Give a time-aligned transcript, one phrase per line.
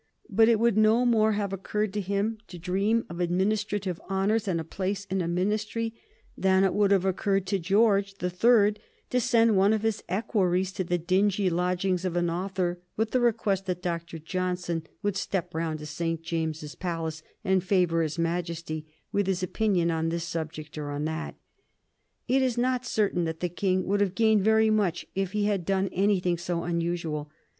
[0.31, 4.59] But it would no more have occurred to him to dream of administrative honors and
[4.59, 5.93] a place in a Ministry
[6.35, 8.79] than it would have occurred to George the Third
[9.11, 13.19] to send one of his equerries to the dingy lodgings of an author with the
[13.19, 14.17] request that Dr.
[14.17, 16.23] Johnson would step round to St.
[16.23, 21.35] James's Palace and favor his Majesty with his opinion on this subject or on that.
[22.27, 25.63] It is not certain that the King would have gained very much if he had
[25.63, 27.29] done anything so unusual.